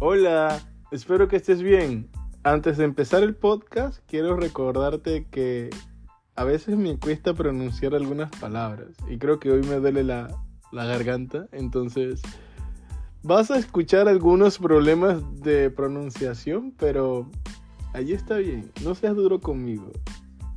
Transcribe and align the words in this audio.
Hola, 0.00 0.60
espero 0.92 1.26
que 1.26 1.34
estés 1.34 1.60
bien. 1.60 2.08
Antes 2.44 2.76
de 2.76 2.84
empezar 2.84 3.24
el 3.24 3.34
podcast, 3.34 3.98
quiero 4.06 4.36
recordarte 4.36 5.26
que 5.28 5.70
a 6.36 6.44
veces 6.44 6.76
me 6.76 6.96
cuesta 7.00 7.34
pronunciar 7.34 7.96
algunas 7.96 8.30
palabras 8.30 8.90
y 9.08 9.18
creo 9.18 9.40
que 9.40 9.50
hoy 9.50 9.62
me 9.62 9.80
duele 9.80 10.04
la, 10.04 10.28
la 10.70 10.84
garganta, 10.84 11.48
entonces 11.50 12.22
vas 13.24 13.50
a 13.50 13.58
escuchar 13.58 14.06
algunos 14.06 14.58
problemas 14.58 15.20
de 15.40 15.68
pronunciación, 15.68 16.72
pero 16.78 17.28
allí 17.92 18.12
está 18.12 18.36
bien, 18.36 18.70
no 18.84 18.94
seas 18.94 19.16
duro 19.16 19.40
conmigo, 19.40 19.90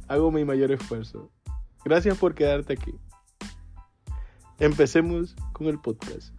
hago 0.07 0.31
mi 0.31 0.45
mayor 0.45 0.71
esfuerzo. 0.71 1.31
Gracias 1.83 2.15
por 2.19 2.35
quedarte 2.35 2.73
aquí. 2.73 2.93
Empecemos 4.59 5.35
con 5.51 5.65
el 5.65 5.79
podcast. 5.79 6.31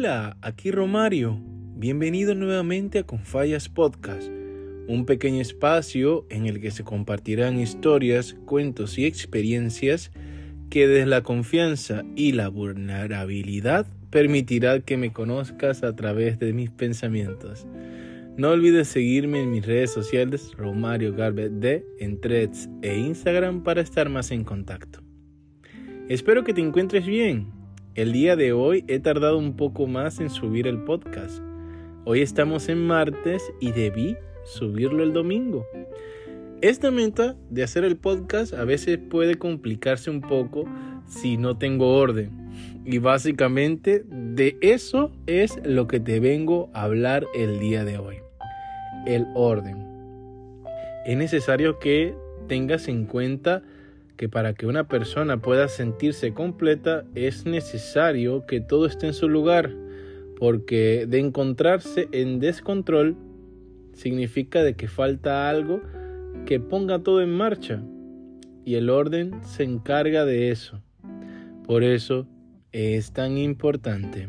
Hola, 0.00 0.38
aquí 0.40 0.70
Romario. 0.70 1.38
Bienvenido 1.76 2.34
nuevamente 2.34 3.00
a 3.00 3.02
Confallas 3.02 3.68
Podcast, 3.68 4.30
un 4.88 5.04
pequeño 5.04 5.42
espacio 5.42 6.24
en 6.30 6.46
el 6.46 6.58
que 6.58 6.70
se 6.70 6.84
compartirán 6.84 7.60
historias, 7.60 8.34
cuentos 8.46 8.96
y 8.96 9.04
experiencias 9.04 10.10
que 10.70 10.88
desde 10.88 11.04
la 11.04 11.22
confianza 11.22 12.02
y 12.16 12.32
la 12.32 12.48
vulnerabilidad 12.48 13.86
permitirá 14.08 14.80
que 14.80 14.96
me 14.96 15.12
conozcas 15.12 15.82
a 15.82 15.94
través 15.94 16.38
de 16.38 16.54
mis 16.54 16.70
pensamientos. 16.70 17.66
No 18.38 18.52
olvides 18.52 18.88
seguirme 18.88 19.42
en 19.42 19.50
mis 19.50 19.66
redes 19.66 19.92
sociales 19.92 20.52
Romario 20.56 21.12
Garbet 21.12 21.52
D 21.52 21.84
en 21.98 22.18
Threads 22.22 22.70
e 22.80 22.96
Instagram 22.96 23.62
para 23.64 23.82
estar 23.82 24.08
más 24.08 24.30
en 24.30 24.44
contacto. 24.44 25.02
Espero 26.08 26.42
que 26.42 26.54
te 26.54 26.62
encuentres 26.62 27.04
bien 27.04 27.59
el 27.94 28.12
día 28.12 28.36
de 28.36 28.52
hoy 28.52 28.84
he 28.86 29.00
tardado 29.00 29.36
un 29.38 29.56
poco 29.56 29.86
más 29.86 30.20
en 30.20 30.30
subir 30.30 30.66
el 30.66 30.84
podcast. 30.84 31.42
Hoy 32.04 32.22
estamos 32.22 32.68
en 32.68 32.86
martes 32.86 33.42
y 33.60 33.72
debí 33.72 34.16
subirlo 34.44 35.02
el 35.02 35.12
domingo. 35.12 35.66
Esta 36.60 36.90
meta 36.90 37.36
de 37.48 37.62
hacer 37.64 37.84
el 37.84 37.96
podcast 37.96 38.54
a 38.54 38.64
veces 38.64 38.98
puede 38.98 39.36
complicarse 39.36 40.08
un 40.10 40.20
poco 40.20 40.66
si 41.06 41.36
no 41.36 41.58
tengo 41.58 41.96
orden. 41.96 42.30
Y 42.84 42.98
básicamente 42.98 44.04
de 44.08 44.56
eso 44.60 45.10
es 45.26 45.58
lo 45.64 45.88
que 45.88 45.98
te 45.98 46.20
vengo 46.20 46.70
a 46.72 46.82
hablar 46.82 47.26
el 47.34 47.58
día 47.58 47.84
de 47.84 47.98
hoy. 47.98 48.16
El 49.06 49.26
orden. 49.34 49.84
Es 51.06 51.16
necesario 51.16 51.78
que 51.80 52.14
tengas 52.46 52.86
en 52.88 53.06
cuenta 53.06 53.62
que 54.20 54.28
para 54.28 54.52
que 54.52 54.66
una 54.66 54.86
persona 54.86 55.40
pueda 55.40 55.66
sentirse 55.68 56.34
completa 56.34 57.06
es 57.14 57.46
necesario 57.46 58.44
que 58.44 58.60
todo 58.60 58.84
esté 58.84 59.06
en 59.06 59.14
su 59.14 59.30
lugar, 59.30 59.74
porque 60.38 61.06
de 61.08 61.20
encontrarse 61.20 62.06
en 62.12 62.38
descontrol 62.38 63.16
significa 63.94 64.62
de 64.62 64.74
que 64.74 64.88
falta 64.88 65.48
algo 65.48 65.80
que 66.44 66.60
ponga 66.60 66.98
todo 66.98 67.22
en 67.22 67.30
marcha 67.30 67.82
y 68.66 68.74
el 68.74 68.90
orden 68.90 69.42
se 69.42 69.62
encarga 69.62 70.26
de 70.26 70.50
eso. 70.50 70.82
Por 71.66 71.82
eso 71.82 72.26
es 72.72 73.12
tan 73.12 73.38
importante. 73.38 74.28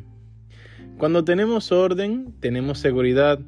Cuando 0.98 1.26
tenemos 1.26 1.74
orden, 1.74 2.34
tenemos 2.40 2.80
seguridad 2.80 3.42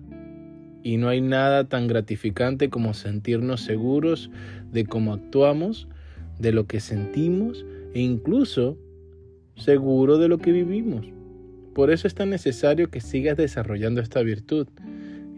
y 0.84 0.98
no 0.98 1.08
hay 1.08 1.22
nada 1.22 1.70
tan 1.70 1.88
gratificante 1.88 2.70
como 2.70 2.94
sentirnos 2.94 3.62
seguros 3.62 4.30
de 4.74 4.86
cómo 4.86 5.14
actuamos 5.14 5.88
de 6.44 6.52
lo 6.52 6.68
que 6.68 6.80
sentimos 6.80 7.66
e 7.96 8.02
incluso 8.02 8.78
seguro 9.56 10.18
de 10.20 10.28
lo 10.28 10.38
que 10.38 10.52
vivimos. 10.52 11.08
Por 11.74 11.90
eso 11.90 12.06
es 12.06 12.14
tan 12.14 12.30
necesario 12.30 12.92
que 12.92 13.02
sigas 13.02 13.38
desarrollando 13.38 14.02
esta 14.02 14.22
virtud. 14.22 14.68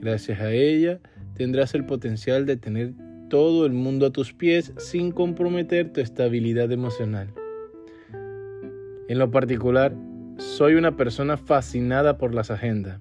Gracias 0.01 0.41
a 0.41 0.51
ella 0.51 0.99
tendrás 1.35 1.75
el 1.75 1.85
potencial 1.85 2.45
de 2.45 2.57
tener 2.57 2.93
todo 3.29 3.65
el 3.65 3.73
mundo 3.73 4.07
a 4.07 4.11
tus 4.11 4.33
pies 4.33 4.73
sin 4.77 5.11
comprometer 5.11 5.93
tu 5.93 6.01
estabilidad 6.01 6.71
emocional. 6.71 7.27
En 9.07 9.19
lo 9.19 9.29
particular, 9.29 9.95
soy 10.37 10.73
una 10.73 10.97
persona 10.97 11.37
fascinada 11.37 12.17
por 12.17 12.33
las 12.33 12.51
agendas. 12.51 12.99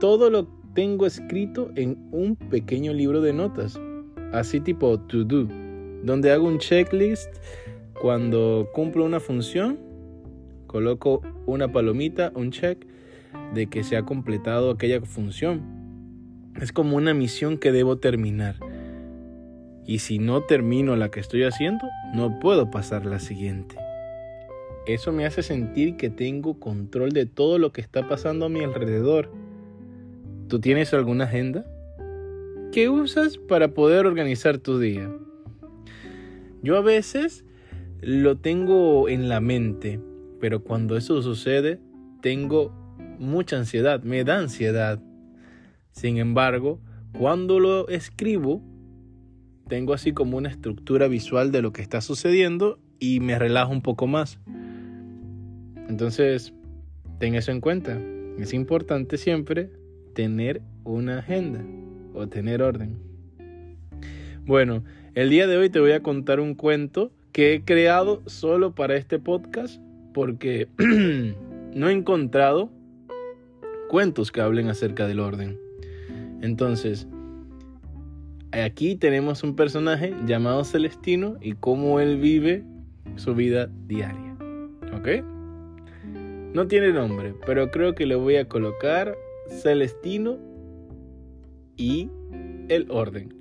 Todo 0.00 0.30
lo 0.30 0.48
tengo 0.74 1.06
escrito 1.06 1.70
en 1.76 1.96
un 2.10 2.36
pequeño 2.36 2.92
libro 2.92 3.20
de 3.20 3.32
notas, 3.32 3.78
así 4.32 4.60
tipo 4.60 4.98
to 5.00 5.24
do 5.24 5.48
donde 6.06 6.30
hago 6.30 6.46
un 6.46 6.58
checklist 6.58 7.28
cuando 8.00 8.70
cumplo 8.72 9.04
una 9.04 9.18
función, 9.18 9.78
coloco 10.68 11.20
una 11.46 11.72
palomita, 11.72 12.30
un 12.34 12.52
check 12.52 12.86
de 13.52 13.66
que 13.66 13.82
se 13.82 13.96
ha 13.96 14.04
completado 14.04 14.70
aquella 14.70 15.00
función. 15.00 15.62
Es 16.60 16.70
como 16.70 16.96
una 16.96 17.12
misión 17.12 17.58
que 17.58 17.72
debo 17.72 17.98
terminar. 17.98 18.56
Y 19.84 19.98
si 19.98 20.18
no 20.18 20.42
termino 20.42 20.94
la 20.94 21.10
que 21.10 21.20
estoy 21.20 21.42
haciendo, 21.42 21.84
no 22.14 22.38
puedo 22.38 22.70
pasar 22.70 23.04
la 23.04 23.18
siguiente. 23.18 23.76
Eso 24.86 25.10
me 25.10 25.26
hace 25.26 25.42
sentir 25.42 25.96
que 25.96 26.08
tengo 26.08 26.60
control 26.60 27.10
de 27.10 27.26
todo 27.26 27.58
lo 27.58 27.72
que 27.72 27.80
está 27.80 28.08
pasando 28.08 28.46
a 28.46 28.48
mi 28.48 28.62
alrededor. 28.62 29.32
¿Tú 30.48 30.60
tienes 30.60 30.94
alguna 30.94 31.24
agenda? 31.24 31.66
¿Qué 32.70 32.88
usas 32.88 33.38
para 33.38 33.74
poder 33.74 34.06
organizar 34.06 34.58
tu 34.58 34.78
día? 34.78 35.10
Yo 36.66 36.76
a 36.76 36.80
veces 36.80 37.44
lo 38.00 38.38
tengo 38.38 39.08
en 39.08 39.28
la 39.28 39.40
mente, 39.40 40.00
pero 40.40 40.64
cuando 40.64 40.96
eso 40.96 41.22
sucede, 41.22 41.78
tengo 42.22 42.72
mucha 43.20 43.56
ansiedad, 43.56 44.02
me 44.02 44.24
da 44.24 44.40
ansiedad. 44.40 45.00
Sin 45.92 46.16
embargo, 46.16 46.80
cuando 47.16 47.60
lo 47.60 47.86
escribo, 47.86 48.64
tengo 49.68 49.94
así 49.94 50.10
como 50.10 50.38
una 50.38 50.48
estructura 50.48 51.06
visual 51.06 51.52
de 51.52 51.62
lo 51.62 51.72
que 51.72 51.82
está 51.82 52.00
sucediendo 52.00 52.80
y 52.98 53.20
me 53.20 53.38
relajo 53.38 53.70
un 53.70 53.82
poco 53.82 54.08
más. 54.08 54.40
Entonces, 55.88 56.52
ten 57.20 57.36
eso 57.36 57.52
en 57.52 57.60
cuenta. 57.60 57.96
Es 58.40 58.52
importante 58.52 59.18
siempre 59.18 59.70
tener 60.14 60.62
una 60.82 61.20
agenda 61.20 61.64
o 62.12 62.26
tener 62.26 62.60
orden. 62.60 62.98
Bueno, 64.46 64.82
el 65.16 65.30
día 65.30 65.46
de 65.46 65.56
hoy 65.56 65.70
te 65.70 65.80
voy 65.80 65.92
a 65.92 66.02
contar 66.02 66.40
un 66.40 66.54
cuento 66.54 67.10
que 67.32 67.54
he 67.54 67.62
creado 67.62 68.22
solo 68.26 68.74
para 68.74 68.96
este 68.96 69.18
podcast 69.18 69.80
porque 70.12 70.68
no 71.74 71.88
he 71.88 71.92
encontrado 71.92 72.70
cuentos 73.88 74.30
que 74.30 74.42
hablen 74.42 74.68
acerca 74.68 75.06
del 75.06 75.20
orden. 75.20 75.58
Entonces, 76.42 77.08
aquí 78.52 78.94
tenemos 78.94 79.42
un 79.42 79.56
personaje 79.56 80.14
llamado 80.26 80.64
Celestino 80.64 81.38
y 81.40 81.54
cómo 81.54 81.98
él 81.98 82.18
vive 82.18 82.64
su 83.14 83.34
vida 83.34 83.70
diaria. 83.86 84.36
¿Ok? 84.94 85.24
No 86.52 86.66
tiene 86.66 86.92
nombre, 86.92 87.34
pero 87.46 87.70
creo 87.70 87.94
que 87.94 88.04
le 88.04 88.16
voy 88.16 88.36
a 88.36 88.48
colocar 88.48 89.16
Celestino 89.48 90.36
y 91.74 92.10
el 92.68 92.90
orden. 92.90 93.35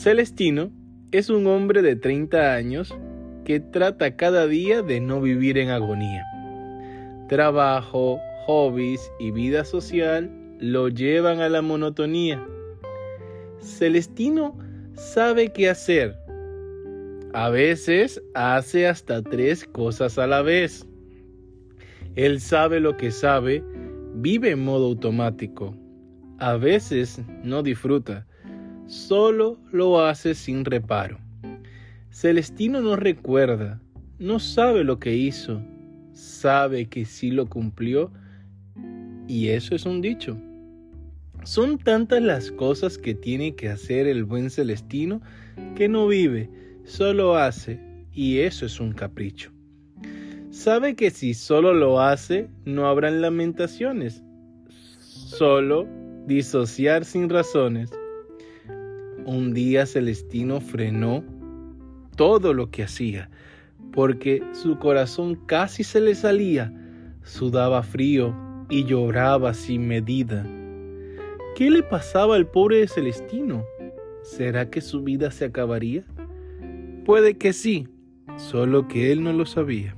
Celestino 0.00 0.72
es 1.12 1.28
un 1.28 1.46
hombre 1.46 1.82
de 1.82 1.94
30 1.94 2.54
años 2.54 2.96
que 3.44 3.60
trata 3.60 4.16
cada 4.16 4.46
día 4.46 4.80
de 4.80 4.98
no 4.98 5.20
vivir 5.20 5.58
en 5.58 5.68
agonía. 5.68 6.24
Trabajo, 7.28 8.18
hobbies 8.46 9.12
y 9.18 9.30
vida 9.30 9.62
social 9.66 10.30
lo 10.58 10.88
llevan 10.88 11.40
a 11.40 11.50
la 11.50 11.60
monotonía. 11.60 12.42
Celestino 13.60 14.56
sabe 14.94 15.52
qué 15.52 15.68
hacer. 15.68 16.16
A 17.34 17.50
veces 17.50 18.22
hace 18.32 18.86
hasta 18.88 19.20
tres 19.20 19.66
cosas 19.66 20.16
a 20.18 20.26
la 20.26 20.40
vez. 20.40 20.86
Él 22.14 22.40
sabe 22.40 22.80
lo 22.80 22.96
que 22.96 23.10
sabe, 23.10 23.62
vive 24.14 24.52
en 24.52 24.64
modo 24.64 24.86
automático. 24.86 25.76
A 26.38 26.56
veces 26.56 27.20
no 27.44 27.62
disfruta 27.62 28.26
solo 28.90 29.56
lo 29.70 30.04
hace 30.04 30.34
sin 30.34 30.64
reparo. 30.64 31.18
Celestino 32.10 32.80
no 32.80 32.96
recuerda, 32.96 33.80
no 34.18 34.40
sabe 34.40 34.82
lo 34.82 34.98
que 34.98 35.14
hizo, 35.14 35.62
sabe 36.12 36.86
que 36.86 37.04
sí 37.04 37.30
lo 37.30 37.48
cumplió 37.48 38.10
y 39.28 39.50
eso 39.50 39.76
es 39.76 39.86
un 39.86 40.00
dicho. 40.00 40.36
Son 41.44 41.78
tantas 41.78 42.20
las 42.20 42.50
cosas 42.50 42.98
que 42.98 43.14
tiene 43.14 43.54
que 43.54 43.68
hacer 43.68 44.08
el 44.08 44.24
buen 44.24 44.50
Celestino 44.50 45.22
que 45.76 45.88
no 45.88 46.08
vive, 46.08 46.50
solo 46.84 47.36
hace 47.36 47.78
y 48.12 48.40
eso 48.40 48.66
es 48.66 48.80
un 48.80 48.92
capricho. 48.92 49.52
Sabe 50.50 50.96
que 50.96 51.12
si 51.12 51.32
solo 51.32 51.72
lo 51.74 52.00
hace 52.00 52.50
no 52.64 52.88
habrán 52.88 53.20
lamentaciones, 53.20 54.24
solo 54.98 55.86
disociar 56.26 57.04
sin 57.04 57.28
razones. 57.28 57.92
Un 59.26 59.52
día 59.52 59.86
Celestino 59.86 60.60
frenó 60.60 61.22
todo 62.16 62.54
lo 62.54 62.70
que 62.70 62.82
hacía, 62.82 63.30
porque 63.92 64.42
su 64.52 64.78
corazón 64.78 65.36
casi 65.46 65.84
se 65.84 66.00
le 66.00 66.14
salía, 66.14 66.72
sudaba 67.22 67.82
frío 67.82 68.34
y 68.68 68.84
lloraba 68.84 69.54
sin 69.54 69.86
medida. 69.86 70.46
¿Qué 71.56 71.70
le 71.70 71.82
pasaba 71.82 72.36
al 72.36 72.46
pobre 72.46 72.86
Celestino? 72.88 73.64
¿Será 74.22 74.70
que 74.70 74.80
su 74.80 75.02
vida 75.02 75.30
se 75.30 75.46
acabaría? 75.46 76.04
Puede 77.04 77.36
que 77.36 77.52
sí, 77.52 77.88
solo 78.36 78.88
que 78.88 79.12
él 79.12 79.22
no 79.22 79.32
lo 79.32 79.44
sabía. 79.46 79.96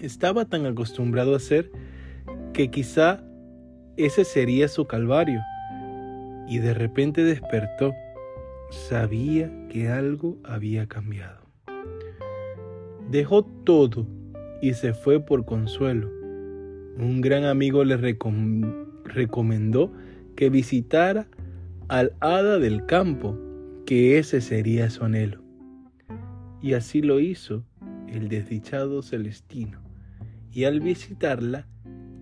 Estaba 0.00 0.44
tan 0.44 0.66
acostumbrado 0.66 1.34
a 1.34 1.40
ser 1.40 1.70
que 2.52 2.70
quizá 2.70 3.22
ese 3.96 4.24
sería 4.24 4.68
su 4.68 4.86
calvario. 4.86 5.40
Y 6.48 6.58
de 6.58 6.74
repente 6.74 7.24
despertó. 7.24 7.92
Sabía 8.70 9.50
que 9.68 9.88
algo 9.88 10.38
había 10.44 10.86
cambiado. 10.86 11.42
Dejó 13.10 13.44
todo 13.44 14.06
y 14.62 14.74
se 14.74 14.94
fue 14.94 15.20
por 15.20 15.44
consuelo. 15.44 16.08
Un 16.98 17.20
gran 17.20 17.44
amigo 17.44 17.84
le 17.84 17.96
recomendó 19.04 19.92
que 20.36 20.50
visitara 20.50 21.26
al 21.88 22.14
hada 22.20 22.58
del 22.58 22.86
campo, 22.86 23.38
que 23.84 24.18
ese 24.18 24.40
sería 24.40 24.88
su 24.88 25.04
anhelo. 25.04 25.42
Y 26.62 26.74
así 26.74 27.02
lo 27.02 27.20
hizo 27.20 27.64
el 28.08 28.28
desdichado 28.28 29.02
Celestino. 29.02 29.80
Y 30.52 30.64
al 30.64 30.80
visitarla, 30.80 31.66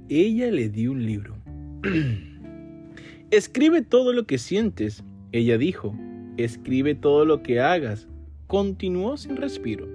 ella 0.08 0.50
le 0.50 0.69
dio 0.69 0.93
un 0.93 1.05
libro. 1.05 1.37
Escribe 3.31 3.82
todo 3.82 4.12
lo 4.12 4.27
que 4.27 4.38
sientes, 4.38 5.05
ella 5.31 5.56
dijo. 5.56 5.94
Escribe 6.37 6.97
todo 6.97 7.25
lo 7.25 7.44
que 7.44 7.61
hagas. 7.61 8.09
Continuó 8.49 9.17
sin 9.17 9.37
respiro. 9.37 9.87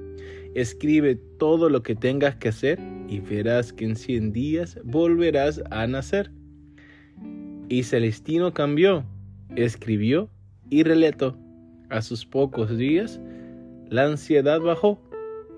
Escribe 0.54 1.16
todo 1.38 1.68
lo 1.68 1.84
que 1.84 1.96
tengas 1.96 2.38
que 2.38 2.48
hacer 2.48 2.80
y 3.10 3.20
verás 3.20 3.74
que 3.74 3.84
en 3.84 3.98
cien 3.98 4.32
días 4.32 4.80
volverás 4.86 5.62
a 5.70 5.86
nacer. 5.86 6.32
Y 7.68 7.84
Celestino 7.84 8.54
cambió, 8.54 9.06
escribió 9.58 10.30
y 10.70 10.84
relató. 10.84 11.38
A 11.90 12.02
sus 12.02 12.26
pocos 12.26 12.78
días, 12.78 13.20
la 13.90 14.06
ansiedad 14.06 14.62
bajó. 14.62 15.02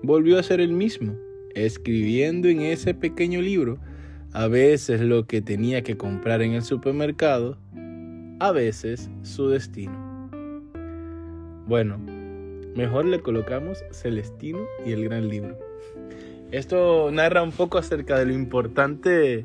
Volvió 0.02 0.36
a 0.40 0.42
ser 0.42 0.60
el 0.60 0.72
mismo, 0.72 1.16
escribiendo 1.54 2.48
en 2.48 2.60
ese 2.60 2.92
pequeño 2.92 3.40
libro 3.40 3.78
a 4.32 4.46
veces 4.48 5.00
lo 5.00 5.26
que 5.26 5.40
tenía 5.40 5.82
que 5.82 5.96
comprar 5.96 6.42
en 6.42 6.52
el 6.52 6.62
supermercado, 6.62 7.56
a 8.40 8.52
veces 8.52 9.10
su 9.22 9.48
destino. 9.48 10.08
Bueno, 11.66 11.98
mejor 12.74 13.04
le 13.04 13.20
colocamos 13.20 13.82
Celestino 13.90 14.60
y 14.84 14.92
el 14.92 15.04
gran 15.04 15.28
libro. 15.28 15.58
Esto 16.50 17.10
narra 17.10 17.42
un 17.42 17.52
poco 17.52 17.78
acerca 17.78 18.18
de 18.18 18.26
lo 18.26 18.32
importante 18.32 19.44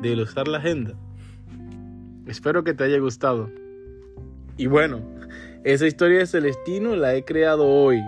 de 0.00 0.08
ilustrar 0.08 0.48
la 0.48 0.58
agenda. 0.58 0.94
Espero 2.26 2.64
que 2.64 2.74
te 2.74 2.84
haya 2.84 2.98
gustado. 2.98 3.50
Y 4.56 4.66
bueno, 4.66 5.00
esa 5.64 5.86
historia 5.86 6.20
de 6.20 6.26
Celestino 6.26 6.96
la 6.96 7.14
he 7.14 7.24
creado 7.24 7.66
hoy. 7.66 8.00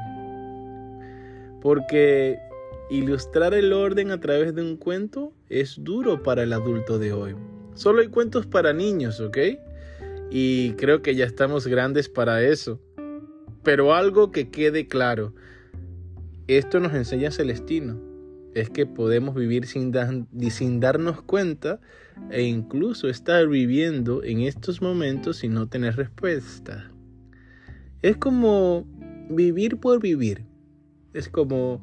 Porque 1.61 2.39
ilustrar 2.93 3.55
el 3.55 3.73
orden 3.73 4.11
a 4.11 4.21
través 4.21 4.55
de 4.55 4.61
un 4.61 4.77
cuento 4.77 5.33
es 5.49 5.77
duro 5.83 6.23
para 6.23 6.43
el 6.43 6.53
adulto 6.53 6.99
de 6.99 7.13
hoy. 7.13 7.35
Solo 7.75 8.03
hay 8.03 8.09
cuentos 8.09 8.47
para 8.47 8.75
niños, 8.75 9.19
¿ok? 9.19 9.39
Y 10.31 10.73
creo 10.73 11.01
que 11.01 11.15
ya 11.15 11.25
estamos 11.25 11.67
grandes 11.67 12.11
para 12.11 12.43
eso. 12.43 12.81
Pero 13.63 13.95
algo 13.95 14.31
que 14.31 14.51
quede 14.51 14.89
claro, 14.89 15.35
esto 16.49 16.81
nos 16.81 16.93
enseña 16.93 17.31
Celestino, 17.31 17.99
es 18.55 18.69
que 18.69 18.85
podemos 18.85 19.35
vivir 19.35 19.67
sin, 19.67 19.93
sin 20.51 20.81
darnos 20.81 21.23
cuenta 21.23 21.81
e 22.31 22.43
incluso 22.43 23.09
estar 23.09 23.49
viviendo 23.49 24.23
en 24.23 24.41
estos 24.41 24.83
momentos 24.83 25.45
y 25.45 25.49
no 25.49 25.67
tener 25.67 25.97
respuesta. 25.97 26.91
Es 28.03 28.19
como 28.19 28.87
vivir 29.31 29.79
por 29.79 29.99
vivir. 29.99 30.45
Es 31.15 31.31
como 31.31 31.83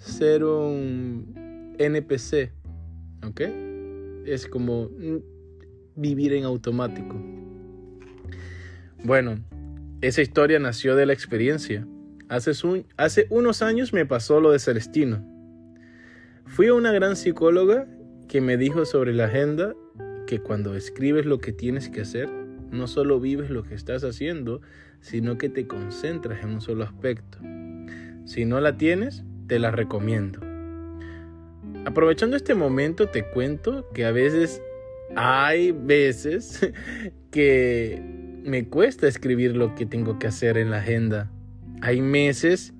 ser 0.00 0.44
un 0.44 1.74
NPC, 1.78 2.50
¿ok? 3.24 3.40
Es 4.24 4.46
como 4.46 4.90
vivir 5.94 6.32
en 6.32 6.44
automático. 6.44 7.22
Bueno, 9.04 9.38
esa 10.00 10.22
historia 10.22 10.58
nació 10.58 10.96
de 10.96 11.06
la 11.06 11.12
experiencia. 11.12 11.86
Hace, 12.28 12.52
hace 12.96 13.26
unos 13.28 13.62
años 13.62 13.92
me 13.92 14.06
pasó 14.06 14.40
lo 14.40 14.52
de 14.52 14.58
Celestino. 14.58 15.24
Fui 16.46 16.68
a 16.68 16.74
una 16.74 16.92
gran 16.92 17.14
psicóloga 17.14 17.86
que 18.26 18.40
me 18.40 18.56
dijo 18.56 18.86
sobre 18.86 19.12
la 19.12 19.26
agenda 19.26 19.74
que 20.26 20.40
cuando 20.40 20.74
escribes 20.74 21.26
lo 21.26 21.38
que 21.38 21.52
tienes 21.52 21.88
que 21.90 22.00
hacer, 22.00 22.28
no 22.70 22.86
solo 22.86 23.20
vives 23.20 23.50
lo 23.50 23.64
que 23.64 23.74
estás 23.74 24.04
haciendo, 24.04 24.62
sino 25.00 25.36
que 25.36 25.48
te 25.48 25.66
concentras 25.66 26.42
en 26.42 26.50
un 26.50 26.60
solo 26.60 26.84
aspecto. 26.84 27.38
Si 28.24 28.44
no 28.44 28.60
la 28.60 28.76
tienes, 28.76 29.24
te 29.50 29.58
la 29.58 29.72
recomiendo. 29.72 30.38
Aprovechando 31.84 32.36
este 32.36 32.54
momento 32.54 33.08
te 33.08 33.24
cuento 33.24 33.90
que 33.92 34.04
a 34.04 34.12
veces 34.12 34.62
hay 35.16 35.72
veces 35.72 36.70
que 37.32 38.00
me 38.44 38.68
cuesta 38.68 39.08
escribir 39.08 39.56
lo 39.56 39.74
que 39.74 39.86
tengo 39.86 40.20
que 40.20 40.28
hacer 40.28 40.56
en 40.56 40.70
la 40.70 40.76
agenda. 40.76 41.32
Hay 41.82 42.00
meses 42.00 42.74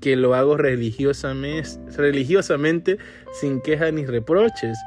que 0.00 0.16
lo 0.16 0.34
hago 0.34 0.56
religiosamente, 0.56 1.68
religiosamente 1.98 2.96
sin 3.38 3.60
quejas 3.60 3.92
ni 3.92 4.06
reproches, 4.06 4.78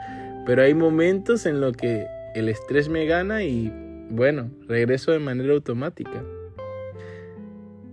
pero 0.48 0.64
hay 0.64 0.74
momentos 0.74 1.46
en 1.46 1.62
los 1.62 1.78
que 1.78 2.08
el 2.34 2.50
estrés 2.50 2.90
me 2.90 3.06
gana 3.06 3.44
y 3.44 3.72
bueno, 4.10 4.50
regreso 4.68 5.12
de 5.12 5.20
manera 5.20 5.54
automática. 5.54 6.24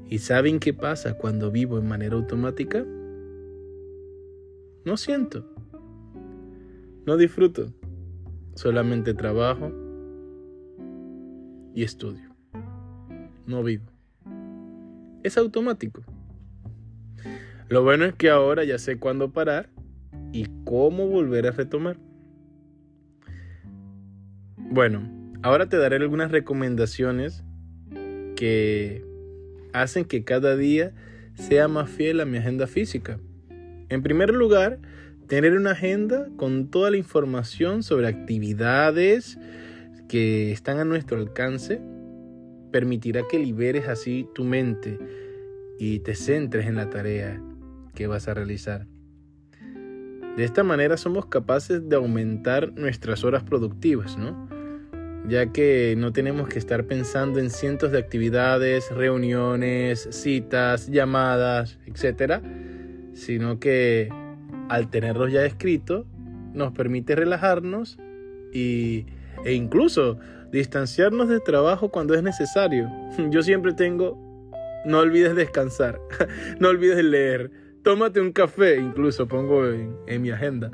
¿Y 0.09 0.21
saben 0.21 0.59
qué 0.59 0.73
pasa 0.73 1.19
cuando 1.19 1.51
vivo 1.51 1.79
en 1.79 1.87
manera 1.87 2.15
automática? 2.15 2.87
No 4.87 4.97
siento. 4.97 5.45
No 7.07 7.17
disfruto. 7.17 7.73
Solamente 8.55 9.15
trabajo 9.15 9.73
y 11.75 11.83
estudio. 11.83 12.31
No 13.49 13.65
vivo. 13.65 13.87
Es 15.25 15.37
automático. 15.39 16.05
Lo 17.69 17.83
bueno 17.83 18.05
es 18.05 18.15
que 18.15 18.31
ahora 18.31 18.63
ya 18.63 18.79
sé 18.79 18.97
cuándo 19.01 19.33
parar 19.33 19.71
y 20.33 20.47
cómo 20.65 21.09
volver 21.09 21.49
a 21.49 21.51
retomar. 21.51 21.97
Bueno, 24.57 25.03
ahora 25.43 25.69
te 25.69 25.79
daré 25.79 25.97
algunas 25.97 26.31
recomendaciones 26.31 27.43
que 28.37 29.05
hacen 29.73 30.05
que 30.05 30.23
cada 30.23 30.57
día 30.57 30.95
sea 31.35 31.67
más 31.67 31.91
fiel 31.91 32.21
a 32.21 32.25
mi 32.25 32.39
agenda 32.39 32.69
física. 32.69 33.19
En 33.89 34.03
primer 34.03 34.31
lugar, 34.31 34.79
tener 35.29 35.53
una 35.53 35.73
agenda 35.73 36.29
con 36.37 36.71
toda 36.71 36.91
la 36.91 36.97
información 36.97 37.83
sobre 37.83 38.09
actividades 38.09 39.39
que 40.09 40.53
están 40.53 40.79
a 40.79 40.85
nuestro 40.85 41.19
alcance 41.19 41.81
permitirá 42.73 43.23
que 43.29 43.39
liberes 43.39 43.89
así 43.89 44.29
tu 44.35 44.45
mente 44.45 44.99
y 45.79 46.01
te 46.01 46.15
centres 46.15 46.67
en 46.67 46.75
la 46.75 46.91
tarea 46.91 47.41
que 47.95 48.07
vas 48.07 48.29
a 48.29 48.35
realizar. 48.35 48.87
De 50.37 50.45
esta 50.45 50.63
manera 50.63 50.97
somos 50.97 51.27
capaces 51.27 51.89
de 51.89 51.97
aumentar 51.97 52.73
nuestras 52.75 53.25
horas 53.25 53.43
productivas, 53.43 54.19
¿no? 54.19 54.49
Ya 55.27 55.51
que 55.53 55.95
no 55.97 56.13
tenemos 56.13 56.49
que 56.49 56.59
estar 56.59 56.87
pensando 56.87 57.41
en 57.41 57.51
cientos 57.51 57.91
de 57.91 57.99
actividades, 57.99 58.91
reuniones, 58.91 60.07
citas, 60.11 60.89
llamadas, 60.89 61.79
etcétera, 61.87 62.43
sino 63.17 63.59
que 63.59 64.11
al 64.69 64.91
tenerlos 64.91 65.33
ya 65.33 65.45
escritos 65.45 66.07
nos 66.53 66.73
permite 66.73 67.17
relajarnos 67.17 67.99
y, 68.53 69.07
e 69.45 69.55
incluso 69.55 70.19
distanciarnos 70.53 71.29
del 71.29 71.43
trabajo 71.43 71.91
cuando 71.91 72.15
es 72.15 72.23
necesario. 72.23 72.91
Yo 73.31 73.43
siempre 73.43 73.73
tengo, 73.73 74.19
no 74.85 74.99
olvides 74.99 75.35
descansar, 75.35 75.99
no 76.61 76.69
olvides 76.69 77.03
leer, 77.03 77.51
tómate 77.83 78.21
un 78.21 78.33
café, 78.33 78.77
incluso 78.77 79.27
pongo 79.27 79.67
en, 79.67 79.97
en 80.07 80.23
mi 80.23 80.31
agenda, 80.31 80.71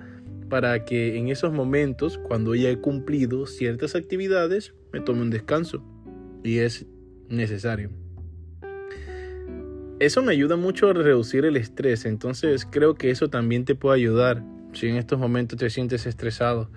para 0.49 0.85
que 0.85 1.17
en 1.17 1.29
esos 1.29 1.53
momentos, 1.53 2.19
cuando 2.19 2.55
ya 2.55 2.69
he 2.69 2.77
cumplido 2.77 3.47
ciertas 3.47 3.95
actividades, 3.95 4.75
me 4.93 5.01
tome 5.01 5.23
un 5.23 5.31
descanso. 5.31 5.83
Y 6.45 6.59
es 6.59 6.87
necesario 7.29 8.02
eso 10.05 10.21
me 10.21 10.33
ayuda 10.33 10.57
mucho 10.57 10.91
a 10.91 10.93
reducir 10.93 11.45
el 11.45 11.57
estrés, 11.57 12.07
entonces 12.07 12.67
creo 12.69 12.97
que 12.97 13.11
eso 13.11 13.31
también 13.31 13.65
te 13.65 13.77
puede 13.77 13.97
ayudar 13.97 14.43
si 14.73 14.89
en 14.89 14.97
estos 14.97 15.19
momentos 15.19 15.59
te 15.59 15.71
sientes 15.71 16.07
estresado. 16.07 16.69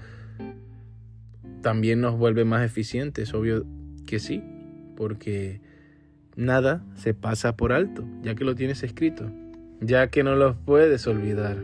también 1.62 2.00
nos 2.00 2.16
vuelve 2.20 2.46
más 2.46 2.64
eficientes, 2.64 3.34
obvio 3.34 3.66
que 4.06 4.20
sí, 4.20 4.44
porque 4.96 5.60
nada 6.36 6.86
se 6.94 7.16
pasa 7.16 7.58
por 7.58 7.74
alto, 7.74 8.06
ya 8.22 8.36
que 8.36 8.44
lo 8.44 8.54
tienes 8.54 8.84
escrito, 8.84 9.32
ya 9.82 10.10
que 10.10 10.24
no 10.24 10.36
los 10.36 10.56
puedes 10.58 11.08
olvidar. 11.08 11.58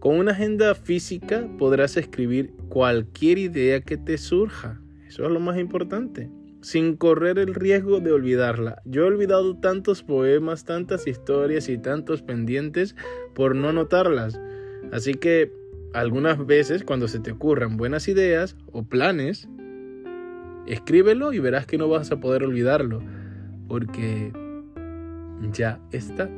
Con 0.00 0.16
una 0.16 0.32
agenda 0.32 0.74
física 0.74 1.48
podrás 1.56 1.96
escribir 1.96 2.52
cualquier 2.68 3.38
idea 3.38 3.80
que 3.82 3.96
te 3.96 4.18
surja, 4.18 4.80
eso 5.06 5.24
es 5.24 5.30
lo 5.30 5.38
más 5.38 5.56
importante, 5.56 6.28
sin 6.64 6.96
correr 6.96 7.38
el 7.38 7.54
riesgo 7.54 8.00
de 8.00 8.10
olvidarla. 8.10 8.80
Yo 8.86 9.02
he 9.02 9.06
olvidado 9.06 9.54
tantos 9.58 10.02
poemas, 10.02 10.64
tantas 10.64 11.06
historias 11.06 11.68
y 11.68 11.76
tantos 11.76 12.22
pendientes 12.22 12.96
por 13.34 13.54
no 13.54 13.68
anotarlas, 13.68 14.40
así 14.90 15.12
que 15.12 15.52
algunas 15.92 16.46
veces 16.46 16.82
cuando 16.82 17.06
se 17.06 17.20
te 17.20 17.32
ocurran 17.32 17.76
buenas 17.76 18.08
ideas 18.08 18.56
o 18.72 18.82
planes, 18.82 19.46
escríbelo 20.66 21.34
y 21.34 21.38
verás 21.38 21.66
que 21.66 21.76
no 21.76 21.86
vas 21.86 22.10
a 22.10 22.20
poder 22.20 22.42
olvidarlo, 22.42 23.02
porque 23.68 24.32
ya 25.52 25.80
está. 25.92 26.30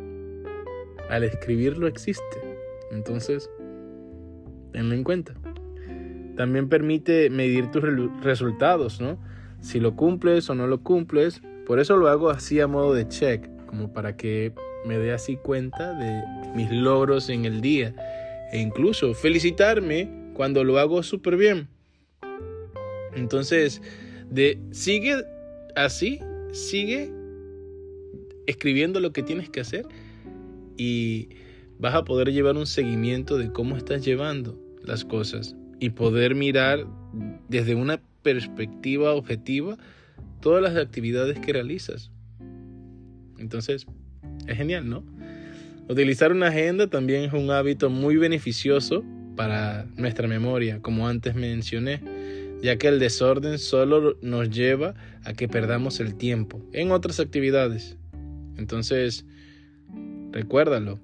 Al 1.09 1.23
escribirlo 1.23 1.87
existe. 1.87 2.59
Entonces, 2.90 3.49
tenlo 4.73 4.92
en 4.92 5.04
cuenta. 5.04 5.35
También 6.37 6.68
permite 6.68 7.30
medir 7.30 7.71
tus 7.71 7.85
resultados, 8.23 9.00
¿no? 9.00 9.18
Si 9.61 9.81
lo 9.81 9.97
cumples 9.97 10.49
o 10.51 10.55
no 10.55 10.67
lo 10.67 10.83
cumples. 10.83 11.43
Por 11.67 11.81
eso 11.81 11.97
lo 11.97 12.09
hago 12.09 12.31
así 12.31 12.61
a 12.61 12.67
modo 12.67 12.95
de 12.95 13.09
check, 13.09 13.49
como 13.67 13.93
para 13.93 14.17
que 14.17 14.53
me 14.87 14.99
dé 14.99 15.13
así 15.13 15.37
cuenta 15.37 15.93
de 15.95 16.23
mis 16.55 16.71
logros 16.71 17.29
en 17.29 17.45
el 17.45 17.61
día 17.61 17.95
e 18.53 18.61
incluso 18.61 19.15
felicitarme 19.15 20.09
cuando 20.35 20.63
lo 20.65 20.79
hago 20.79 21.03
súper 21.03 21.37
bien. 21.37 21.69
Entonces, 23.15 23.83
de 24.31 24.61
sigue 24.71 25.25
así, 25.75 26.21
sigue 26.53 27.11
escribiendo 28.47 29.01
lo 29.01 29.13
que 29.13 29.23
tienes 29.23 29.51
que 29.51 29.61
hacer 29.61 29.87
y 30.77 31.31
vas 31.79 31.95
a 31.95 32.05
poder 32.05 32.33
llevar 32.33 32.57
un 32.57 32.67
seguimiento 32.67 33.39
de 33.39 33.51
cómo 33.53 33.77
estás 33.77 34.05
llevando 34.05 34.59
las 34.83 35.05
cosas 35.05 35.57
y 35.81 35.91
poder 35.91 36.35
mirar 36.35 36.87
desde 37.49 37.75
una 37.75 38.01
perspectiva 38.26 39.14
objetiva 39.14 39.78
todas 40.40 40.61
las 40.61 40.75
actividades 40.75 41.38
que 41.38 41.52
realizas. 41.52 42.11
Entonces, 43.38 43.87
es 44.49 44.56
genial, 44.56 44.88
¿no? 44.90 45.04
Utilizar 45.88 46.33
una 46.33 46.49
agenda 46.49 46.88
también 46.88 47.23
es 47.23 47.33
un 47.33 47.49
hábito 47.52 47.88
muy 47.88 48.16
beneficioso 48.16 49.04
para 49.37 49.87
nuestra 49.95 50.26
memoria, 50.26 50.83
como 50.83 51.06
antes 51.06 51.37
mencioné, 51.37 52.00
ya 52.62 52.76
que 52.76 52.88
el 52.88 52.99
desorden 52.99 53.61
solo 53.61 54.18
nos 54.23 54.50
lleva 54.50 54.95
a 55.23 55.35
que 55.35 55.47
perdamos 55.47 56.00
el 56.00 56.16
tiempo 56.16 56.61
en 56.73 56.90
otras 56.90 57.21
actividades. 57.21 57.97
Entonces, 58.56 59.25
recuérdalo, 60.33 60.99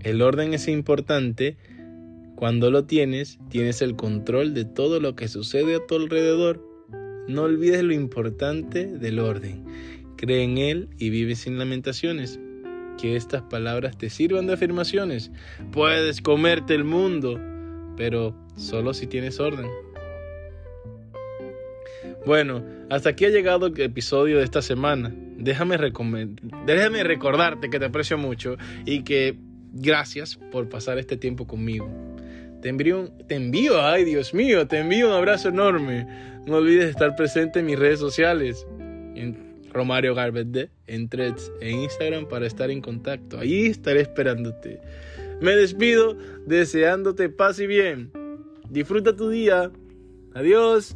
el 0.00 0.22
orden 0.22 0.54
es 0.54 0.66
importante. 0.66 1.56
Cuando 2.38 2.70
lo 2.70 2.84
tienes, 2.84 3.40
tienes 3.48 3.82
el 3.82 3.96
control 3.96 4.54
de 4.54 4.64
todo 4.64 5.00
lo 5.00 5.16
que 5.16 5.26
sucede 5.26 5.74
a 5.74 5.84
tu 5.84 5.96
alrededor. 5.96 6.64
No 7.26 7.42
olvides 7.42 7.82
lo 7.82 7.92
importante 7.92 8.86
del 8.86 9.18
orden. 9.18 9.64
Cree 10.16 10.44
en 10.44 10.56
él 10.56 10.88
y 10.98 11.10
vive 11.10 11.34
sin 11.34 11.58
lamentaciones 11.58 12.38
que 12.96 13.16
estas 13.16 13.42
palabras 13.42 13.98
te 13.98 14.08
sirvan 14.08 14.46
de 14.46 14.52
afirmaciones. 14.52 15.32
Puedes 15.72 16.20
comerte 16.20 16.76
el 16.76 16.84
mundo, 16.84 17.40
pero 17.96 18.36
solo 18.54 18.94
si 18.94 19.08
tienes 19.08 19.40
orden. 19.40 19.66
Bueno, 22.24 22.64
hasta 22.88 23.08
aquí 23.08 23.24
ha 23.24 23.30
llegado 23.30 23.66
el 23.66 23.80
episodio 23.80 24.38
de 24.38 24.44
esta 24.44 24.62
semana. 24.62 25.12
Déjame, 25.38 25.76
déjame 26.66 27.02
recordarte 27.02 27.68
que 27.68 27.80
te 27.80 27.86
aprecio 27.86 28.16
mucho 28.16 28.56
y 28.86 29.02
que 29.02 29.36
gracias 29.72 30.38
por 30.52 30.68
pasar 30.68 30.98
este 30.98 31.16
tiempo 31.16 31.44
conmigo. 31.44 32.07
Te 32.68 32.72
envío, 32.72 33.08
te 33.26 33.34
envío, 33.36 33.80
ay 33.80 34.04
Dios 34.04 34.34
mío, 34.34 34.68
te 34.68 34.80
envío 34.80 35.08
un 35.08 35.14
abrazo 35.14 35.48
enorme. 35.48 36.06
No 36.44 36.56
olvides 36.56 36.90
estar 36.90 37.16
presente 37.16 37.60
en 37.60 37.64
mis 37.64 37.78
redes 37.78 37.98
sociales. 37.98 38.66
Romario 39.72 40.14
Garbet 40.14 40.70
en 40.86 41.08
Threads 41.08 41.50
e 41.62 41.70
Instagram 41.70 42.28
para 42.28 42.46
estar 42.46 42.70
en 42.70 42.82
contacto. 42.82 43.38
Ahí 43.38 43.68
estaré 43.68 44.02
esperándote. 44.02 44.82
Me 45.40 45.52
despido 45.52 46.14
deseándote 46.44 47.30
paz 47.30 47.58
y 47.58 47.66
bien. 47.66 48.12
Disfruta 48.68 49.16
tu 49.16 49.30
día. 49.30 49.70
Adiós. 50.34 50.94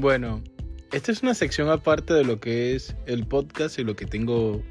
Bueno, 0.00 0.42
esta 0.92 1.12
es 1.12 1.22
una 1.22 1.34
sección 1.34 1.68
aparte 1.68 2.14
de 2.14 2.24
lo 2.24 2.40
que 2.40 2.74
es 2.74 2.96
el 3.04 3.26
podcast 3.26 3.78
y 3.78 3.84
lo 3.84 3.96
que 3.96 4.06
tengo 4.06 4.62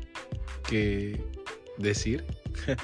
que 0.67 1.23
decir. 1.77 2.25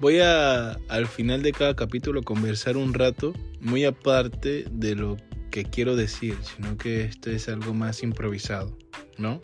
Voy 0.00 0.18
a 0.20 0.72
al 0.90 1.06
final 1.06 1.40
de 1.42 1.52
cada 1.52 1.74
capítulo 1.74 2.22
conversar 2.22 2.76
un 2.76 2.92
rato, 2.92 3.32
muy 3.58 3.86
aparte 3.86 4.66
de 4.70 4.94
lo 4.94 5.16
que 5.50 5.64
quiero 5.64 5.96
decir, 5.96 6.36
sino 6.42 6.76
que 6.76 7.04
esto 7.04 7.30
es 7.30 7.48
algo 7.48 7.72
más 7.72 8.02
improvisado, 8.02 8.76
¿no? 9.16 9.40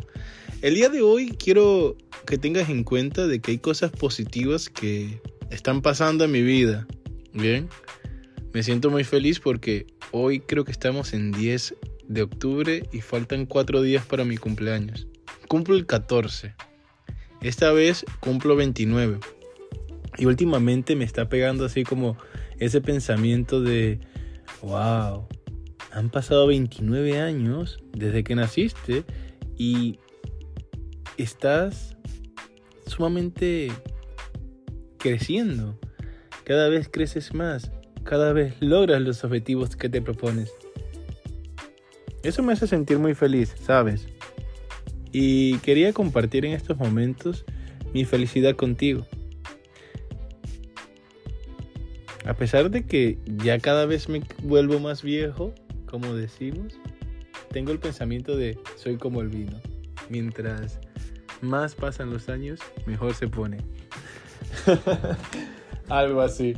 El 0.60 0.74
día 0.74 0.90
de 0.90 1.00
hoy 1.00 1.30
quiero 1.30 1.96
que 2.26 2.36
tengas 2.36 2.68
en 2.68 2.84
cuenta 2.84 3.26
de 3.26 3.40
que 3.40 3.52
hay 3.52 3.58
cosas 3.58 3.90
positivas 3.90 4.68
que 4.68 5.22
están 5.48 5.80
pasando 5.80 6.24
en 6.24 6.30
mi 6.30 6.42
vida, 6.42 6.86
¿bien? 7.32 7.70
Me 8.58 8.64
siento 8.64 8.90
muy 8.90 9.04
feliz 9.04 9.38
porque 9.38 9.86
hoy 10.10 10.40
creo 10.40 10.64
que 10.64 10.72
estamos 10.72 11.12
en 11.12 11.30
10 11.30 11.76
de 12.08 12.22
octubre 12.22 12.82
y 12.90 13.02
faltan 13.02 13.46
cuatro 13.46 13.82
días 13.82 14.04
para 14.04 14.24
mi 14.24 14.36
cumpleaños. 14.36 15.06
Cumplo 15.46 15.76
el 15.76 15.86
14. 15.86 16.56
Esta 17.40 17.70
vez 17.70 18.04
cumplo 18.18 18.56
29. 18.56 19.20
Y 20.16 20.26
últimamente 20.26 20.96
me 20.96 21.04
está 21.04 21.28
pegando 21.28 21.66
así 21.66 21.84
como 21.84 22.18
ese 22.58 22.80
pensamiento 22.80 23.60
de, 23.60 24.00
wow, 24.60 25.28
han 25.92 26.10
pasado 26.10 26.48
29 26.48 27.20
años 27.20 27.78
desde 27.92 28.24
que 28.24 28.34
naciste 28.34 29.04
y 29.56 30.00
estás 31.16 31.96
sumamente 32.88 33.70
creciendo. 34.98 35.78
Cada 36.42 36.68
vez 36.68 36.88
creces 36.90 37.32
más, 37.34 37.70
cada 38.08 38.32
vez 38.32 38.54
logras 38.60 39.02
los 39.02 39.22
objetivos 39.22 39.76
que 39.76 39.90
te 39.90 40.00
propones. 40.00 40.50
Eso 42.22 42.42
me 42.42 42.54
hace 42.54 42.66
sentir 42.66 42.98
muy 42.98 43.14
feliz, 43.14 43.54
¿sabes? 43.60 44.08
Y 45.12 45.58
quería 45.58 45.92
compartir 45.92 46.46
en 46.46 46.52
estos 46.52 46.78
momentos 46.78 47.44
mi 47.92 48.06
felicidad 48.06 48.56
contigo. 48.56 49.06
A 52.24 52.32
pesar 52.32 52.70
de 52.70 52.86
que 52.86 53.18
ya 53.26 53.58
cada 53.58 53.84
vez 53.84 54.08
me 54.08 54.22
vuelvo 54.42 54.80
más 54.80 55.02
viejo, 55.02 55.52
como 55.84 56.14
decimos, 56.14 56.80
tengo 57.50 57.72
el 57.72 57.78
pensamiento 57.78 58.38
de 58.38 58.58
soy 58.76 58.96
como 58.96 59.20
el 59.20 59.28
vino. 59.28 59.60
Mientras 60.08 60.80
más 61.42 61.74
pasan 61.74 62.08
los 62.08 62.30
años, 62.30 62.58
mejor 62.86 63.12
se 63.12 63.28
pone. 63.28 63.58
Algo 65.90 66.22
así. 66.22 66.56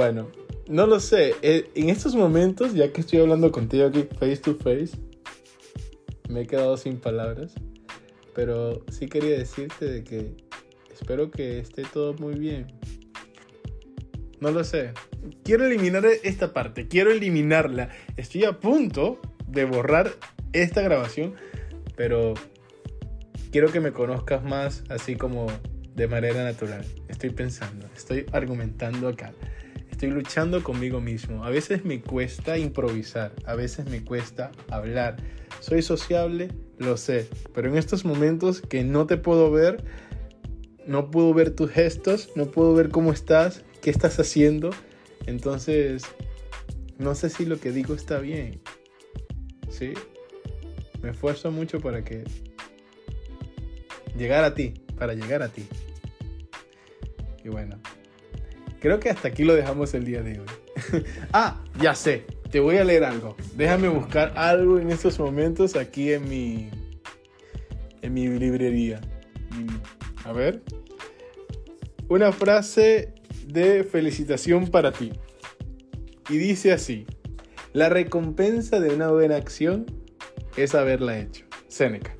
Bueno, 0.00 0.30
no 0.66 0.86
lo 0.86 0.98
sé. 0.98 1.34
Eh, 1.42 1.68
en 1.74 1.90
estos 1.90 2.14
momentos, 2.14 2.72
ya 2.72 2.90
que 2.90 3.02
estoy 3.02 3.18
hablando 3.18 3.52
contigo 3.52 3.84
aquí 3.84 4.08
face 4.18 4.38
to 4.38 4.54
face, 4.54 4.96
me 6.30 6.40
he 6.40 6.46
quedado 6.46 6.78
sin 6.78 6.96
palabras. 6.96 7.52
Pero 8.34 8.82
sí 8.90 9.08
quería 9.08 9.36
decirte 9.36 9.84
de 9.84 10.02
que 10.02 10.34
espero 10.90 11.30
que 11.30 11.58
esté 11.58 11.82
todo 11.82 12.14
muy 12.14 12.36
bien. 12.36 12.68
No 14.40 14.50
lo 14.52 14.64
sé. 14.64 14.94
Quiero 15.44 15.66
eliminar 15.66 16.06
esta 16.06 16.54
parte. 16.54 16.88
Quiero 16.88 17.10
eliminarla. 17.10 17.90
Estoy 18.16 18.44
a 18.44 18.58
punto 18.58 19.20
de 19.48 19.66
borrar 19.66 20.12
esta 20.54 20.80
grabación. 20.80 21.34
Pero 21.94 22.32
quiero 23.52 23.70
que 23.70 23.80
me 23.80 23.92
conozcas 23.92 24.42
más 24.44 24.82
así 24.88 25.16
como 25.16 25.48
de 25.94 26.08
manera 26.08 26.42
natural. 26.42 26.86
Estoy 27.08 27.28
pensando. 27.28 27.86
Estoy 27.94 28.24
argumentando 28.32 29.06
acá 29.06 29.34
estoy 30.00 30.16
luchando 30.16 30.64
conmigo 30.64 30.98
mismo. 30.98 31.44
A 31.44 31.50
veces 31.50 31.84
me 31.84 32.00
cuesta 32.00 32.56
improvisar, 32.56 33.34
a 33.44 33.54
veces 33.54 33.84
me 33.84 34.02
cuesta 34.02 34.50
hablar. 34.70 35.18
Soy 35.60 35.82
sociable, 35.82 36.48
lo 36.78 36.96
sé, 36.96 37.28
pero 37.52 37.68
en 37.68 37.76
estos 37.76 38.06
momentos 38.06 38.62
que 38.62 38.82
no 38.82 39.06
te 39.06 39.18
puedo 39.18 39.50
ver, 39.50 39.84
no 40.86 41.10
puedo 41.10 41.34
ver 41.34 41.50
tus 41.50 41.70
gestos, 41.70 42.30
no 42.34 42.46
puedo 42.46 42.72
ver 42.72 42.88
cómo 42.88 43.12
estás, 43.12 43.62
qué 43.82 43.90
estás 43.90 44.18
haciendo. 44.18 44.70
Entonces, 45.26 46.04
no 46.96 47.14
sé 47.14 47.28
si 47.28 47.44
lo 47.44 47.60
que 47.60 47.70
digo 47.70 47.92
está 47.92 48.20
bien. 48.20 48.62
¿Sí? 49.68 49.92
Me 51.02 51.10
esfuerzo 51.10 51.50
mucho 51.50 51.78
para 51.78 52.02
que 52.02 52.24
llegar 54.16 54.44
a 54.44 54.54
ti, 54.54 54.72
para 54.96 55.12
llegar 55.12 55.42
a 55.42 55.50
ti. 55.50 55.66
Y 57.44 57.50
bueno, 57.50 57.78
creo 58.80 58.98
que 58.98 59.10
hasta 59.10 59.28
aquí 59.28 59.44
lo 59.44 59.54
dejamos 59.54 59.94
el 59.94 60.04
día 60.04 60.22
de 60.22 60.40
hoy. 60.40 60.46
ah, 61.32 61.62
ya 61.80 61.94
sé, 61.94 62.24
te 62.50 62.58
voy 62.60 62.78
a 62.78 62.84
leer 62.84 63.04
algo. 63.04 63.36
Déjame 63.54 63.88
buscar 63.88 64.32
algo 64.36 64.78
en 64.78 64.90
estos 64.90 65.18
momentos 65.18 65.76
aquí 65.76 66.12
en 66.12 66.28
mi 66.28 66.70
en 68.02 68.14
mi 68.14 68.26
librería. 68.28 69.00
Mm, 69.50 70.28
a 70.28 70.32
ver. 70.32 70.62
Una 72.08 72.32
frase 72.32 73.14
de 73.46 73.84
felicitación 73.84 74.66
para 74.66 74.90
ti. 74.92 75.12
Y 76.28 76.38
dice 76.38 76.72
así: 76.72 77.06
La 77.72 77.88
recompensa 77.88 78.80
de 78.80 78.94
una 78.94 79.08
buena 79.10 79.36
acción 79.36 79.86
es 80.56 80.74
haberla 80.74 81.18
hecho. 81.18 81.44
Seneca. 81.68 82.16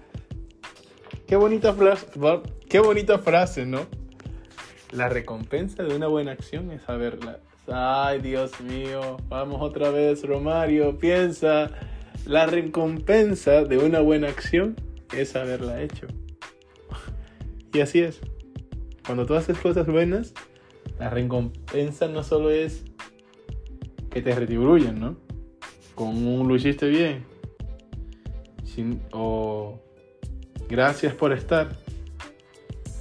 Qué 1.26 1.36
bonita 1.36 1.72
frase, 1.74 2.06
qué 2.68 2.80
bonita 2.80 3.18
frase, 3.18 3.64
¿no? 3.64 3.86
La 4.92 5.08
recompensa 5.08 5.84
de 5.84 5.94
una 5.94 6.08
buena 6.08 6.32
acción 6.32 6.72
es 6.72 6.88
haberla. 6.88 7.38
Ay, 7.68 8.18
Dios 8.20 8.60
mío, 8.60 9.18
vamos 9.28 9.62
otra 9.62 9.90
vez, 9.90 10.24
Romario, 10.24 10.98
piensa. 10.98 11.70
La 12.26 12.46
recompensa 12.46 13.62
de 13.62 13.78
una 13.78 14.00
buena 14.00 14.28
acción 14.28 14.74
es 15.16 15.36
haberla 15.36 15.80
hecho. 15.80 16.08
Y 17.72 17.80
así 17.80 18.00
es. 18.00 18.20
Cuando 19.06 19.26
tú 19.26 19.34
haces 19.34 19.58
cosas 19.58 19.86
buenas, 19.86 20.34
la 20.98 21.08
recompensa 21.08 22.08
no 22.08 22.24
solo 22.24 22.50
es 22.50 22.84
que 24.10 24.22
te 24.22 24.34
retribuyen, 24.34 24.98
¿no? 24.98 25.16
Con 25.94 26.08
un 26.26 26.48
lo 26.48 26.56
hiciste 26.56 26.88
bien. 26.88 27.24
o 29.12 29.80
gracias 30.68 31.14
por 31.14 31.32
estar. 31.32 31.68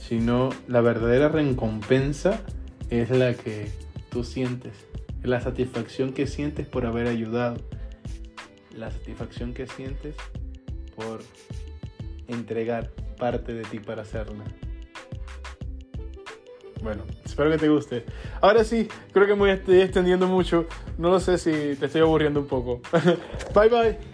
Sino 0.09 0.49
la 0.67 0.81
verdadera 0.81 1.29
recompensa 1.29 2.41
es 2.89 3.11
la 3.11 3.35
que 3.35 3.69
tú 4.09 4.23
sientes. 4.23 4.73
La 5.21 5.39
satisfacción 5.39 6.13
que 6.13 6.25
sientes 6.25 6.65
por 6.65 6.87
haber 6.87 7.05
ayudado. 7.05 7.57
La 8.75 8.89
satisfacción 8.89 9.53
que 9.53 9.67
sientes 9.67 10.15
por 10.95 11.19
entregar 12.27 12.89
parte 13.19 13.53
de 13.53 13.61
ti 13.65 13.77
para 13.77 14.01
hacerla. 14.01 14.45
Bueno, 16.81 17.03
espero 17.23 17.51
que 17.51 17.59
te 17.59 17.69
guste. 17.69 18.03
Ahora 18.41 18.63
sí, 18.63 18.87
creo 19.13 19.27
que 19.27 19.35
me 19.35 19.53
estoy 19.53 19.81
extendiendo 19.81 20.25
mucho. 20.25 20.65
No 20.97 21.11
lo 21.11 21.19
sé 21.19 21.37
si 21.37 21.75
te 21.75 21.85
estoy 21.85 22.01
aburriendo 22.01 22.39
un 22.39 22.47
poco. 22.47 22.81
bye 23.53 23.69
bye. 23.69 24.08